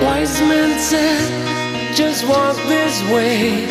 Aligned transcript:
men 0.00 0.78
said, 0.78 1.94
just 1.94 2.26
walk 2.28 2.56
this 2.68 3.02
way 3.12 3.66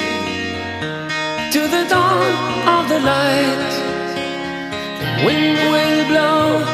to 1.52 1.60
the 1.60 1.86
dawn 1.90 2.32
of 2.76 2.90
the 2.90 3.00
light. 3.00 3.72
The 5.00 5.26
wind 5.26 5.58
will 5.72 6.06
blow 6.12 6.66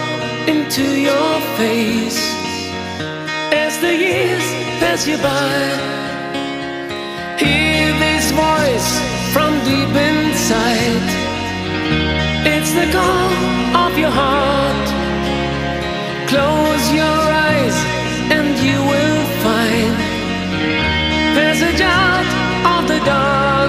into 0.47 0.83
your 0.99 1.39
face 1.57 2.19
as 3.53 3.79
the 3.79 3.93
years 3.95 4.45
pass 4.79 5.07
you 5.07 5.17
by. 5.17 5.55
Hear 7.37 7.93
this 7.99 8.31
voice 8.31 8.89
from 9.33 9.51
deep 9.69 9.93
inside. 10.11 11.07
It's 12.45 12.71
the 12.73 12.87
call 12.91 13.85
of 13.85 13.97
your 13.97 14.11
heart. 14.11 14.87
Close 16.27 16.85
your 16.91 17.19
eyes 17.47 17.77
and 18.35 18.57
you 18.59 18.79
will 18.89 19.12
out 21.81 22.83
of 22.83 22.87
the 22.87 22.99
dark. 22.99 23.62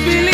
be 0.00 0.27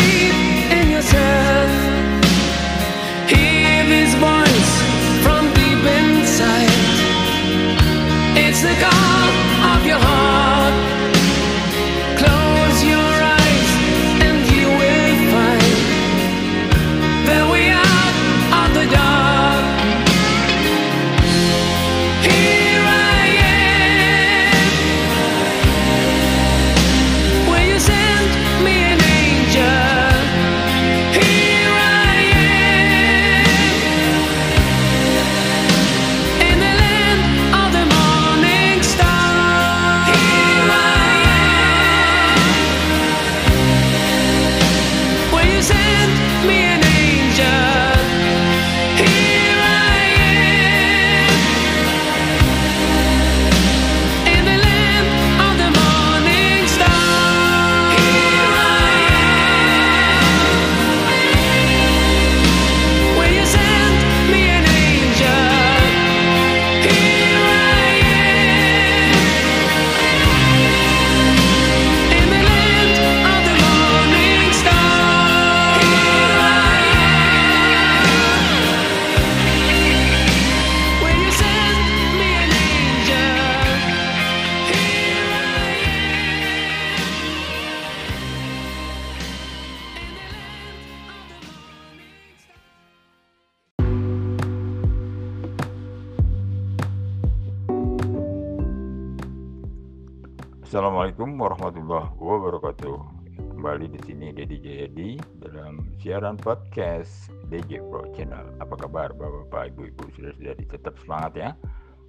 sini 104.05 104.29
Dedi 104.29 104.61
Jayadi 104.61 105.17
dalam 105.41 105.81
siaran 105.97 106.37
podcast 106.37 107.33
DJ 107.49 107.81
Pro 107.89 108.05
Channel. 108.13 108.53
Apa 108.61 108.77
kabar 108.77 109.09
Bapak-bapak, 109.17 109.73
Ibu-ibu, 109.73 110.05
saudara-saudari? 110.13 110.63
Tetap 110.69 110.93
semangat 111.01 111.33
ya. 111.33 111.49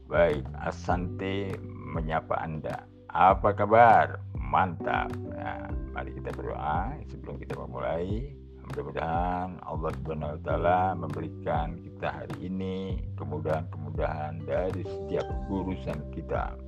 Baik, 0.04 0.44
Asante 0.60 1.56
menyapa 1.64 2.36
Anda. 2.36 2.84
Apa 3.16 3.56
kabar? 3.56 4.20
Mantap. 4.36 5.08
Nah, 5.32 5.72
mari 5.96 6.12
kita 6.20 6.36
berdoa 6.36 7.00
sebelum 7.08 7.40
kita 7.40 7.56
memulai. 7.64 8.28
Mudah-mudahan 8.68 9.56
Allah 9.64 9.90
Subhanahu 9.96 10.36
wa 10.36 10.40
taala 10.44 10.78
memberikan 10.98 11.80
kita 11.80 12.12
hari 12.12 12.50
ini 12.50 13.00
kemudahan-kemudahan 13.16 14.44
dari 14.44 14.84
setiap 14.84 15.24
urusan 15.48 16.02
kita 16.12 16.58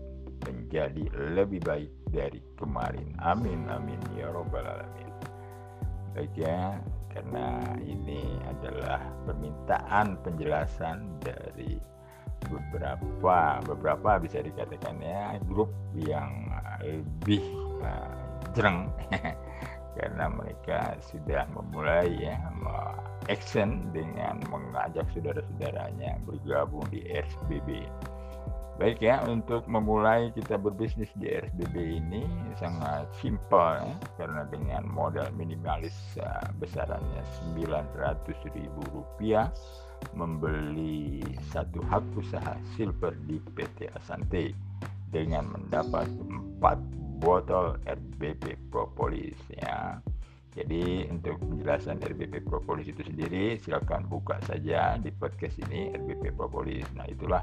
menjadi 0.47 1.05
lebih 1.35 1.61
baik 1.67 1.91
dari 2.15 2.39
kemarin. 2.55 3.13
Amin 3.19 3.67
amin 3.67 3.99
ya 4.15 4.31
robbal 4.31 4.63
alamin. 4.63 5.08
Baik 6.17 6.35
ya, 6.37 6.79
karena 7.13 7.63
ini 7.83 8.39
adalah 8.49 9.03
permintaan 9.27 10.19
penjelasan 10.23 11.19
dari 11.21 11.79
beberapa 12.47 13.59
beberapa 13.67 14.23
bisa 14.23 14.39
dikatakan 14.39 15.03
ya 15.03 15.35
grup 15.51 15.75
yang 15.99 16.47
lebih 16.83 17.43
uh, 17.83 18.15
jereng. 18.55 18.89
Karena 19.99 20.31
mereka 20.31 20.95
sudah 21.11 21.43
memulai 21.51 22.07
ya 22.23 22.39
action 23.27 23.91
dengan 23.91 24.41
mengajak 24.47 25.05
saudara-saudaranya 25.11 26.23
bergabung 26.23 26.87
di 26.89 27.03
SBB 27.11 27.83
Baik 28.79 29.03
ya, 29.03 29.19
untuk 29.27 29.67
memulai 29.67 30.31
kita 30.31 30.55
berbisnis 30.55 31.11
di 31.19 31.27
RSBB 31.27 31.99
ini 31.99 32.23
sangat 32.63 33.11
simpel 33.19 33.83
ya, 33.83 33.91
karena 34.15 34.47
dengan 34.55 34.87
modal 34.87 35.27
minimalis 35.35 35.99
uh, 36.23 36.47
besarannya 36.63 37.27
Rp900.000 37.59 38.79
membeli 40.15 41.19
satu 41.51 41.83
hak 41.91 42.07
usaha 42.15 42.55
silver 42.79 43.19
di 43.27 43.43
PT 43.59 43.91
Asante 43.99 44.55
dengan 45.11 45.51
mendapat 45.51 46.07
4 46.63 46.63
botol 47.19 47.83
RBP 47.83 48.71
Propolis 48.71 49.35
ya. 49.59 49.99
Jadi 50.55 51.03
untuk 51.11 51.43
penjelasan 51.43 51.99
RBP 51.99 52.47
Propolis 52.47 52.87
itu 52.87 53.03
sendiri 53.03 53.59
silakan 53.59 54.07
buka 54.07 54.39
saja 54.47 54.95
di 55.03 55.11
podcast 55.11 55.59
ini 55.67 55.91
RBP 55.99 56.39
Propolis. 56.39 56.87
Nah, 56.95 57.07
itulah 57.11 57.43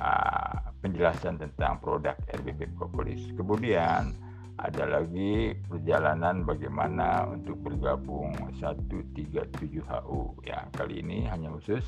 uh, 0.00 0.72
penjelasan 0.80 1.36
tentang 1.38 1.78
produk 1.78 2.16
RBP 2.32 2.74
Propolis. 2.74 3.20
Kemudian 3.36 4.16
ada 4.60 4.84
lagi 4.84 5.56
perjalanan 5.68 6.44
bagaimana 6.44 7.24
untuk 7.32 7.56
bergabung 7.64 8.36
137HU 8.60 10.20
ya 10.44 10.68
kali 10.76 11.00
ini 11.00 11.24
hanya 11.32 11.48
khusus 11.56 11.84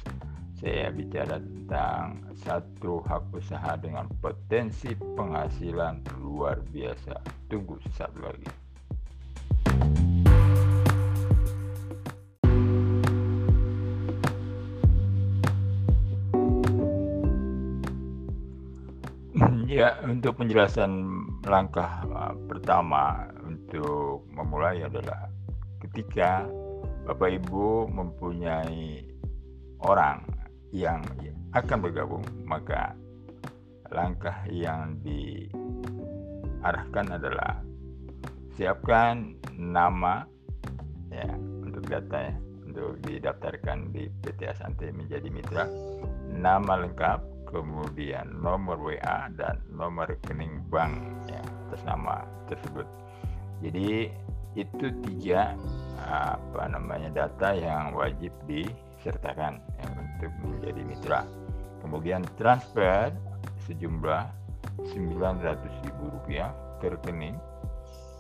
saya 0.57 0.89
bicara 0.95 1.43
tentang 1.43 2.23
satu 2.39 3.05
hak 3.05 3.35
usaha 3.35 3.77
dengan 3.77 4.07
potensi 4.23 4.95
penghasilan 4.95 6.01
luar 6.23 6.63
biasa. 6.71 7.19
Tunggu 7.51 7.77
sesaat 7.83 8.15
lagi 8.23 8.49
Ya, 19.73 19.97
untuk 20.05 20.37
penjelasan 20.37 20.93
langkah 21.49 22.05
uh, 22.13 22.37
pertama 22.45 23.25
untuk 23.41 24.21
memulai 24.29 24.85
adalah 24.85 25.33
ketika 25.81 26.45
Bapak 27.09 27.41
Ibu 27.41 27.89
mempunyai 27.89 29.01
orang 29.81 30.29
yang 30.77 31.01
akan 31.57 31.89
bergabung, 31.89 32.21
maka 32.45 32.93
langkah 33.89 34.45
yang 34.53 35.01
diarahkan 35.01 35.57
adalah 37.17 37.65
siapkan 38.53 39.41
nama 39.57 40.29
ya 41.09 41.33
untuk 41.65 41.89
data 41.89 42.29
ya, 42.29 42.37
untuk 42.69 43.01
didaftarkan 43.09 43.89
di 43.89 44.13
PT 44.21 44.53
Asante 44.53 44.93
menjadi 44.93 45.33
mitra, 45.33 45.65
nama 46.29 46.77
lengkap 46.77 47.32
kemudian 47.53 48.33
nomor 48.41 48.81
WA 48.81 49.29
dan 49.37 49.61
nomor 49.69 50.09
rekening 50.09 50.65
bank 50.73 50.97
ya 51.29 51.45
atas 51.69 51.85
nama 51.85 52.25
tersebut. 52.49 52.89
Jadi 53.63 54.09
itu 54.57 54.87
tiga 55.07 55.55
apa 56.03 56.67
namanya 56.67 57.13
data 57.13 57.55
yang 57.55 57.95
wajib 57.95 58.35
disertakan 58.49 59.61
ya, 59.79 59.87
untuk 59.95 60.33
menjadi 60.43 60.83
mitra. 60.83 61.21
Kemudian 61.85 62.27
transfer 62.41 63.13
sejumlah 63.69 64.27
Rp900.000 64.97 66.01
ke 66.81 66.87
rekening 66.91 67.37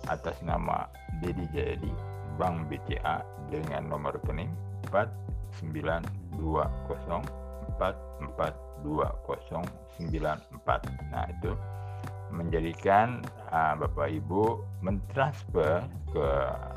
atas 0.06 0.38
nama 0.44 0.87
Dedi 1.23 1.46
Jayadi 1.50 1.90
Bank 2.38 2.70
BCA 2.70 3.23
dengan 3.50 3.90
nomor 3.90 4.14
rekening 4.19 4.50
4920 4.90 7.43
2094. 8.82 11.14
Nah, 11.14 11.24
itu 11.30 11.54
menjadikan 12.32 13.20
uh, 13.52 13.76
Bapak 13.76 14.08
Ibu 14.08 14.64
mentransfer 14.80 15.84
ke 16.10 16.28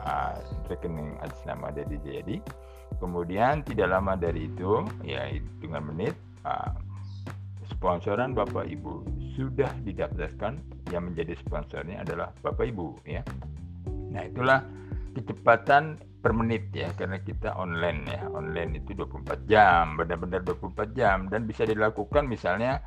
uh, 0.03 0.35
rekening 0.67 1.15
atas 1.23 1.39
nama 1.47 1.71
Dedi 1.71 1.97
Jayadi. 2.03 2.37
Kemudian 2.99 3.63
tidak 3.65 3.91
lama 3.91 4.15
dari 4.15 4.47
itu, 4.47 4.83
ya 5.03 5.27
hitungan 5.27 5.83
menit, 5.91 6.15
uh, 6.43 6.75
sponsoran 7.71 8.35
Bapak 8.35 8.67
Ibu 8.67 9.03
sudah 9.35 9.71
didaftarkan. 9.83 10.59
Yang 10.93 11.03
menjadi 11.11 11.33
sponsornya 11.41 12.05
adalah 12.05 12.29
Bapak 12.45 12.69
Ibu, 12.69 13.09
ya. 13.09 13.25
Nah 14.13 14.21
itulah 14.21 14.61
kecepatan 15.17 15.97
per 16.25 16.33
menit 16.33 16.73
ya 16.73 16.89
karena 16.97 17.21
kita 17.21 17.53
online 17.53 18.09
ya. 18.09 18.25
Online 18.33 18.81
itu 18.81 18.97
24 18.97 19.45
jam 19.45 19.93
benar-benar 19.93 20.41
24 20.41 20.97
jam. 20.97 21.29
Dan 21.29 21.45
bisa 21.45 21.69
dilakukan 21.69 22.25
misalnya 22.25 22.81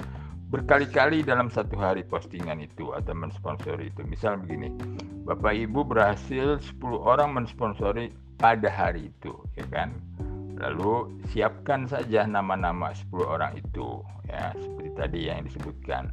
berkali-kali 0.50 1.22
dalam 1.22 1.46
satu 1.46 1.78
hari 1.78 2.02
postingan 2.02 2.58
itu 2.58 2.90
atau 2.98 3.14
mensponsori 3.14 3.94
itu. 3.94 4.02
Misal 4.02 4.42
begini 4.42 4.74
Bapak 5.22 5.54
Ibu 5.54 5.86
berhasil 5.86 6.58
10 6.58 6.82
orang 6.98 7.38
mensponsori 7.38 8.10
pada 8.42 8.66
hari 8.66 9.14
itu 9.14 9.30
ya 9.54 9.70
kan? 9.70 9.94
Lalu 10.58 11.22
siapkan 11.30 11.86
saja 11.86 12.26
nama-nama 12.26 12.90
10 12.90 13.22
orang 13.22 13.54
itu 13.54 14.02
ya 14.26 14.50
seperti 14.58 14.90
tadi 14.98 15.20
yang 15.30 15.46
disebutkan 15.46 16.10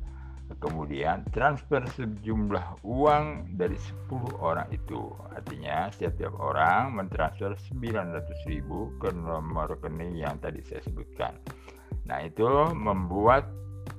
kemudian 0.66 1.22
transfer 1.30 1.86
sejumlah 1.94 2.82
uang 2.82 3.54
dari 3.54 3.78
10 4.10 4.42
orang 4.42 4.66
itu. 4.74 5.14
Artinya 5.30 5.94
setiap 5.94 6.34
orang 6.42 6.98
mentransfer 6.98 7.54
900.000 7.70 8.66
ke 8.98 9.10
nomor 9.14 9.78
rekening 9.78 10.18
yang 10.18 10.42
tadi 10.42 10.66
saya 10.66 10.82
sebutkan. 10.90 11.38
Nah 12.10 12.26
itu 12.26 12.50
membuat 12.74 13.46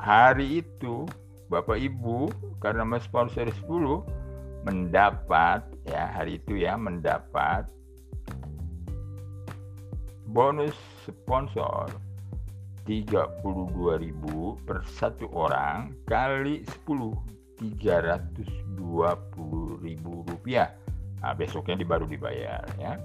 hari 0.03 0.67
itu 0.67 1.06
Bapak 1.46 1.79
Ibu 1.79 2.27
karena 2.58 2.82
mensponsor 2.82 3.46
10 3.46 4.67
mendapat 4.67 5.63
ya 5.87 6.11
hari 6.11 6.43
itu 6.43 6.58
ya 6.58 6.75
mendapat 6.75 7.70
bonus 10.27 10.75
sponsor 11.06 11.87
32.000 12.86 14.62
per 14.62 14.86
satu 14.86 15.26
orang 15.34 15.93
kali 16.06 16.62
10 16.86 17.36
320.000 17.56 18.76
rupiah. 20.05 20.69
Nah, 21.24 21.32
besoknya 21.32 21.81
baru 21.82 22.05
dibayar 22.05 22.62
ya. 22.76 23.00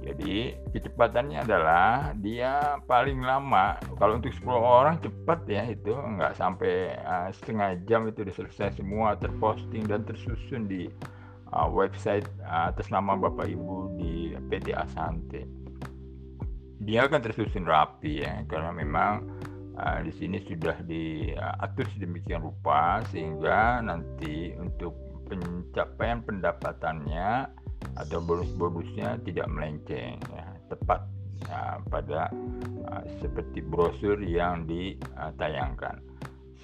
Jadi 0.00 0.56
kecepatannya 0.72 1.44
adalah 1.44 2.16
dia 2.16 2.80
paling 2.88 3.20
lama. 3.20 3.76
Kalau 4.00 4.16
untuk 4.16 4.32
10 4.32 4.48
orang 4.56 4.96
cepat 5.04 5.44
ya 5.44 5.68
itu 5.68 5.92
nggak 5.92 6.40
sampai 6.40 6.96
uh, 7.04 7.28
setengah 7.28 7.76
jam 7.84 8.08
itu 8.08 8.24
sudah 8.24 8.34
selesai 8.48 8.80
semua 8.80 9.20
terposting 9.20 9.84
dan 9.84 10.00
tersusun 10.08 10.64
di 10.72 10.88
uh, 11.52 11.68
website 11.68 12.24
uh, 12.48 12.72
atas 12.72 12.88
nama 12.88 13.12
Bapak 13.12 13.44
Ibu 13.44 14.00
di 14.00 14.32
PT 14.48 14.72
Asante 14.72 15.59
dia 16.90 17.06
akan 17.06 17.22
tersusun 17.22 17.70
rapi 17.70 18.26
ya 18.26 18.42
karena 18.50 18.74
memang 18.74 19.22
uh, 19.78 20.02
di 20.02 20.10
sini 20.10 20.42
sudah 20.42 20.74
diatur 20.82 21.86
sedemikian 21.94 22.42
rupa 22.42 22.98
sehingga 23.14 23.78
nanti 23.78 24.58
untuk 24.58 24.98
pencapaian 25.30 26.18
pendapatannya 26.26 27.46
atau 27.94 28.18
bonus-bonusnya 28.18 29.22
tidak 29.22 29.46
melenceng 29.46 30.18
ya. 30.34 30.46
Tepat 30.66 31.06
ya, 31.46 31.78
pada 31.86 32.26
uh, 32.90 33.02
seperti 33.22 33.62
brosur 33.62 34.18
yang 34.18 34.66
ditayangkan. 34.66 36.02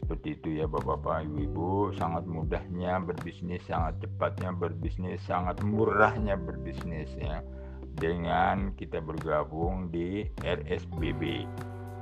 Seperti 0.03 0.43
itu 0.43 0.59
ya 0.59 0.67
bapak-bapak 0.67 1.31
ibu-ibu. 1.31 1.95
Sangat 1.95 2.27
mudahnya 2.27 2.99
berbisnis 2.99 3.63
sangat 3.71 4.03
cepatnya 4.03 4.51
berbisnis 4.59 5.23
sangat 5.23 5.63
murahnya 5.63 6.35
berbisnis 6.35 7.15
ya 7.15 7.47
dengan 7.97 8.77
kita 8.77 9.01
bergabung 9.01 9.89
di 9.89 10.29
RSBB. 10.45 11.49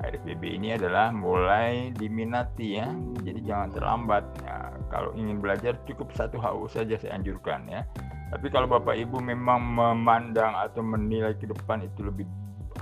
RSBB 0.04 0.42
ini 0.60 0.74
adalah 0.74 1.14
mulai 1.14 1.94
diminati 1.94 2.76
ya, 2.76 2.92
jadi 3.24 3.40
jangan 3.40 3.68
terlambat. 3.72 4.24
Ya, 4.44 4.74
kalau 4.92 5.14
ingin 5.16 5.40
belajar 5.40 5.78
cukup 5.88 6.12
satu 6.12 6.36
HU 6.36 6.68
saja 6.68 6.98
saya 6.98 7.16
anjurkan 7.16 7.64
ya. 7.70 7.86
Tapi 8.34 8.50
kalau 8.50 8.66
Bapak 8.66 8.98
Ibu 8.98 9.22
memang 9.22 9.62
memandang 9.62 10.52
atau 10.58 10.82
menilai 10.82 11.38
ke 11.38 11.46
depan 11.46 11.86
itu 11.86 12.10
lebih 12.10 12.26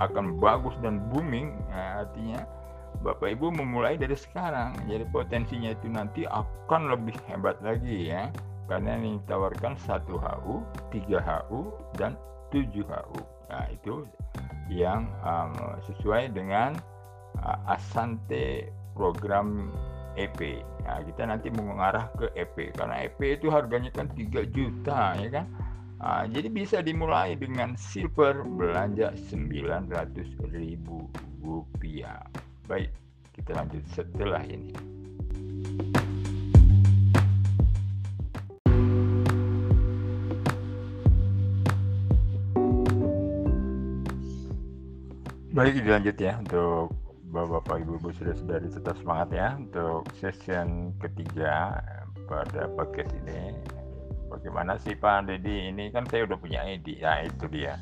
akan 0.01 0.41
bagus 0.41 0.73
dan 0.81 0.99
booming, 1.13 1.53
ya, 1.69 2.03
artinya 2.03 2.41
Bapak 3.05 3.37
Ibu 3.37 3.53
memulai 3.55 3.95
dari 3.95 4.17
sekarang. 4.17 4.73
Jadi 4.89 5.05
potensinya 5.13 5.69
itu 5.71 5.87
nanti 5.87 6.25
akan 6.25 6.91
lebih 6.91 7.13
hebat 7.29 7.61
lagi 7.61 8.09
ya. 8.09 8.33
Karena 8.65 8.95
yang 8.95 9.19
ditawarkan 9.21 9.75
satu 9.75 10.15
HU, 10.17 10.63
tiga 10.89 11.19
HU, 11.19 11.75
dan 11.99 12.15
7HU. 12.53 13.19
Nah, 13.49 13.65
itu 13.73 14.05
yang 14.69 15.09
um, 15.25 15.53
sesuai 15.89 16.31
dengan 16.37 16.77
uh, 17.41 17.73
Asante 17.73 18.69
program 18.93 19.73
EP. 20.13 20.61
Nah, 20.85 21.01
kita 21.01 21.25
nanti 21.25 21.49
mengarah 21.49 22.13
ke 22.13 22.29
EP 22.37 22.69
karena 22.77 23.09
EP 23.09 23.17
itu 23.19 23.49
harganya 23.49 23.89
kan 23.89 24.05
3 24.13 24.45
juta 24.53 25.17
ya 25.17 25.29
kan. 25.41 25.45
Nah, 26.03 26.27
jadi 26.27 26.51
bisa 26.51 26.83
dimulai 26.83 27.33
dengan 27.39 27.79
silver 27.79 28.43
belanja 28.43 29.15
900 29.31 30.53
ribu 30.53 31.07
rupiah. 31.39 32.21
Baik, 32.67 32.91
kita 33.31 33.55
lanjut 33.55 33.83
setelah 33.89 34.43
ini. 34.43 34.92
Baik 45.53 45.85
dilanjut 45.85 46.17
ya 46.17 46.41
untuk 46.41 46.97
Bapak 47.29 47.85
Ibu 47.85 48.01
Ibu 48.01 48.09
sudah 48.17 48.33
saudari 48.33 48.73
tetap 48.73 48.97
semangat 48.97 49.29
ya 49.37 49.53
untuk 49.53 50.09
session 50.17 50.97
ketiga 50.97 51.77
pada 52.25 52.65
podcast 52.73 53.13
ini. 53.21 53.53
Bagaimana 54.33 54.81
sih 54.81 54.97
Pak 54.97 55.29
Dedi 55.29 55.69
ini 55.69 55.93
kan 55.93 56.09
saya 56.09 56.25
udah 56.25 56.41
punya 56.41 56.65
ID 56.65 57.05
ya 57.05 57.21
itu 57.21 57.45
dia. 57.53 57.77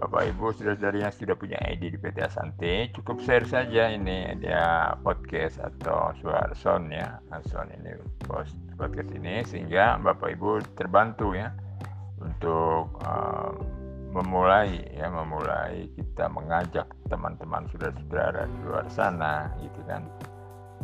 Bapak 0.00 0.32
Ibu 0.32 0.56
sudah 0.56 0.80
saudari 0.80 1.04
yang 1.04 1.12
sudah 1.12 1.36
punya 1.36 1.60
ID 1.60 1.92
di 1.92 1.98
PT 2.00 2.24
Asante 2.24 2.88
cukup 2.96 3.20
share 3.20 3.44
saja 3.44 3.92
ini 3.92 4.40
dia 4.40 4.96
podcast 5.04 5.60
atau 5.60 6.16
suara 6.24 6.56
sound 6.56 6.88
ya 6.88 7.20
sound 7.52 7.68
ini 7.68 8.00
post 8.24 8.56
podcast 8.80 9.12
ini 9.12 9.44
sehingga 9.44 10.00
Bapak 10.00 10.40
Ibu 10.40 10.64
terbantu 10.72 11.36
ya 11.36 11.52
untuk 12.16 12.96
um, 13.04 13.77
memulai 14.12 14.82
ya 14.96 15.12
memulai 15.12 15.88
kita 15.92 16.32
mengajak 16.32 16.88
teman-teman 17.12 17.68
saudara-saudara 17.68 18.48
di 18.48 18.58
luar 18.64 18.86
sana 18.88 19.52
gitu 19.60 19.80
kan 19.84 20.08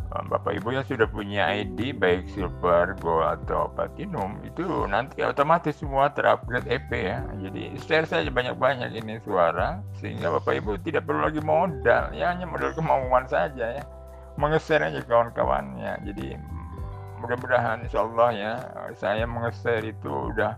Bapak 0.05 0.61
Ibu 0.61 0.71
yang 0.71 0.85
sudah 0.87 1.09
punya 1.09 1.49
ID 1.51 1.97
baik 1.97 2.29
silver, 2.31 2.95
gold 3.03 3.25
atau 3.25 3.67
platinum 3.73 4.39
itu 4.47 4.63
nanti 4.87 5.25
otomatis 5.25 5.75
semua 5.75 6.13
terupgrade 6.13 6.69
EP 6.71 6.87
ya. 6.93 7.19
Jadi 7.41 7.75
share 7.83 8.07
saja 8.07 8.29
banyak-banyak 8.31 8.95
ini 8.95 9.19
suara 9.25 9.83
sehingga 9.99 10.31
Bapak 10.39 10.61
Ibu 10.61 10.79
tidak 10.87 11.09
perlu 11.09 11.25
lagi 11.25 11.41
modal 11.43 12.15
ya 12.15 12.31
hanya 12.31 12.47
modal 12.47 12.71
kemauan 12.77 13.27
saja 13.27 13.81
ya. 13.81 13.83
Mengeser 14.39 14.79
aja 14.79 15.03
kawan-kawannya. 15.03 15.99
Jadi 16.07 16.37
mudah-mudahan 17.19 17.83
insya 17.83 18.05
Allah 18.05 18.29
ya 18.31 18.53
saya 18.95 19.25
mengeser 19.27 19.83
itu 19.83 20.31
udah 20.31 20.55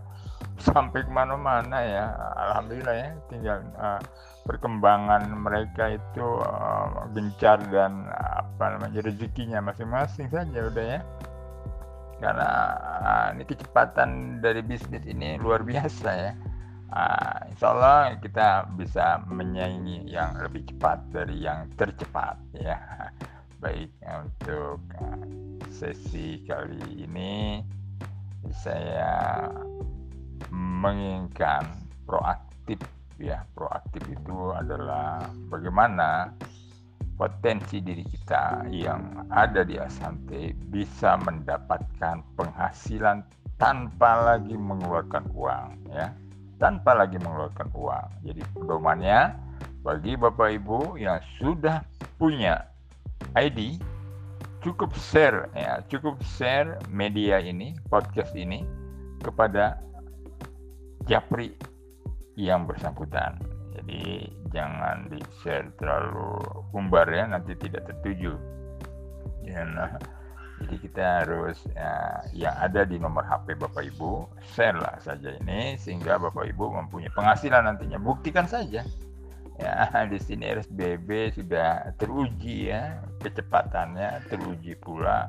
sampai 0.58 1.06
ke 1.06 1.10
mana-mana 1.10 1.78
ya. 1.80 2.04
Alhamdulillah 2.36 2.96
ya 2.96 3.10
tinggal 3.30 3.58
uh, 3.78 4.02
perkembangan 4.44 5.30
mereka 5.34 5.96
itu 5.96 6.26
uh, 6.42 7.06
gencar 7.14 7.62
dan 7.70 8.06
apa 8.12 8.76
namanya 8.76 9.00
rezekinya 9.04 9.62
masing-masing 9.62 10.28
saja 10.28 10.58
udah 10.68 10.86
ya. 10.98 11.00
Karena 12.18 12.50
uh, 12.82 13.26
ini 13.38 13.46
kecepatan 13.46 14.42
dari 14.42 14.60
bisnis 14.60 15.06
ini 15.06 15.38
luar 15.38 15.62
biasa 15.62 16.08
ya. 16.10 16.32
Uh, 16.88 17.52
insya 17.52 17.66
Allah 17.76 18.16
kita 18.18 18.64
bisa 18.80 19.20
menyaingi 19.28 20.08
yang 20.08 20.40
lebih 20.40 20.64
cepat 20.72 21.04
dari 21.12 21.44
yang 21.44 21.68
tercepat 21.76 22.40
ya. 22.56 22.80
Baik 23.58 23.90
untuk 24.06 24.80
sesi 25.68 26.46
kali 26.46 27.06
ini 27.06 27.62
saya 28.54 29.44
menginginkan 30.54 31.66
proaktif 32.06 32.78
ya. 33.18 33.44
Proaktif 33.52 34.02
itu 34.08 34.54
adalah 34.54 35.26
bagaimana 35.50 36.32
potensi 37.18 37.82
diri 37.82 38.06
kita 38.06 38.70
yang 38.70 39.26
ada 39.34 39.66
di 39.66 39.74
Asante 39.74 40.54
bisa 40.70 41.18
mendapatkan 41.18 42.22
penghasilan 42.38 43.26
tanpa 43.58 44.34
lagi 44.34 44.54
mengeluarkan 44.54 45.26
uang 45.34 45.90
ya. 45.90 46.14
Tanpa 46.58 46.94
lagi 46.94 47.18
mengeluarkan 47.18 47.70
uang. 47.74 48.08
Jadi 48.26 48.42
pedomannya 48.54 49.34
bagi 49.82 50.14
Bapak 50.18 50.58
Ibu 50.58 50.98
yang 50.98 51.18
sudah 51.38 51.82
punya 52.18 52.66
ID 53.34 53.78
cukup 54.62 54.94
share 54.94 55.50
ya. 55.54 55.82
Cukup 55.86 56.18
share 56.38 56.78
media 56.90 57.38
ini 57.42 57.74
podcast 57.90 58.34
ini 58.34 58.66
kepada 59.22 59.78
japri 61.08 61.56
yang 62.38 62.68
bersangkutan. 62.68 63.40
Jadi 63.74 64.28
jangan 64.52 65.08
di 65.10 65.18
share 65.40 65.72
terlalu 65.80 66.38
umbar 66.76 67.08
ya 67.08 67.26
nanti 67.26 67.56
tidak 67.56 67.88
tertuju. 67.88 68.36
Dan, 69.48 69.74
uh, 69.80 69.96
jadi 70.60 70.76
kita 70.76 71.04
harus 71.24 71.56
ya, 71.72 72.20
yang 72.36 72.54
ada 72.60 72.84
di 72.84 73.00
nomor 73.00 73.24
HP 73.24 73.56
Bapak 73.56 73.88
Ibu 73.96 74.28
share 74.54 74.76
lah 74.76 75.00
saja 75.00 75.34
ini 75.40 75.80
sehingga 75.80 76.20
Bapak 76.20 76.46
Ibu 76.52 76.84
mempunyai 76.84 77.10
penghasilan 77.16 77.64
nantinya. 77.64 77.96
Buktikan 77.96 78.44
saja. 78.44 78.84
Ya 79.58 79.90
di 80.06 80.18
sini 80.22 80.54
RSBB 80.54 81.34
sudah 81.34 81.90
teruji 81.98 82.70
ya 82.70 83.02
kecepatannya 83.18 84.30
teruji 84.30 84.78
pula 84.78 85.26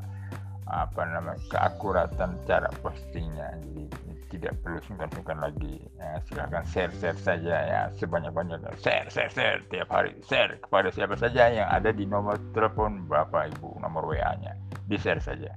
apa 0.70 1.02
namanya 1.02 1.42
keakuratan 1.50 2.38
cara 2.46 2.70
postingnya 2.86 3.58
jadi 3.58 3.90
tidak 4.30 4.54
perlu 4.62 4.80
sungkan-sungkan 4.86 5.42
lagi. 5.42 5.82
Ya, 5.98 6.22
silahkan 6.30 6.64
share 6.70 6.94
share 7.02 7.18
saja 7.18 7.56
ya. 7.66 7.82
Sebanyak 7.98 8.32
banyaknya 8.32 8.72
share 8.80 9.10
share 9.10 9.34
share 9.34 9.60
tiap 9.74 9.90
hari. 9.90 10.14
Share 10.26 10.62
kepada 10.62 10.94
siapa 10.94 11.18
saja 11.18 11.50
yang 11.50 11.68
ada 11.68 11.90
di 11.90 12.06
nomor 12.06 12.38
telepon 12.54 13.10
bapak 13.10 13.58
ibu 13.58 13.76
nomor 13.82 14.06
wa 14.06 14.34
nya 14.40 14.54
di 14.86 14.96
share 14.96 15.20
saja. 15.20 15.52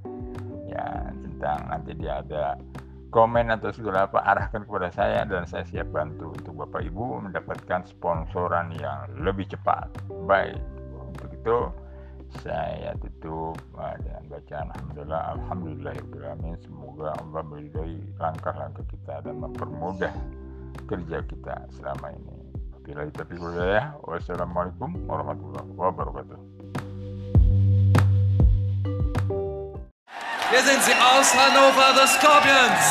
Ya 0.67 1.13
tentang 1.21 1.69
nanti 1.69 1.93
dia 1.95 2.25
ada 2.25 2.57
komen 3.13 3.53
atau 3.53 3.69
segala 3.77 4.09
apa 4.09 4.25
arahkan 4.25 4.65
kepada 4.65 4.89
saya 4.89 5.29
dan 5.29 5.45
saya 5.45 5.69
siap 5.69 5.93
bantu 5.93 6.33
untuk 6.33 6.65
bapak 6.65 6.89
ibu 6.89 7.21
mendapatkan 7.21 7.85
sponsoran 7.85 8.73
yang 8.81 9.05
lebih 9.21 9.45
cepat. 9.53 9.93
Baik 10.25 10.57
untuk 11.13 11.29
itu 11.29 11.57
saya 12.41 12.97
tutup 12.97 13.61
dengan 13.77 14.25
bacaan 14.33 14.67
Alhamdulillah 14.73 15.23
Alhamdulillahirrahmanirrahim 15.37 16.57
semoga 16.65 17.13
Allah 17.21 17.43
meridai 17.45 17.97
langkah-langkah 18.17 18.85
kita 18.89 19.15
dan 19.21 19.35
mempermudah 19.37 20.15
kerja 20.89 21.19
kita 21.29 21.55
selama 21.77 22.17
ini. 22.17 22.37
Bila 22.83 23.07
tapi 23.13 23.37
ya. 23.39 23.95
Wassalamualaikum 24.03 24.91
warahmatullahi 25.07 25.69
wabarakatuh. 25.77 26.39
Wir 30.53 30.61
sind 30.61 30.83
sie 30.85 30.93
aus 30.93 31.33
Hannover, 31.33 31.97
the 31.97 32.07
Scorpions. 32.13 32.85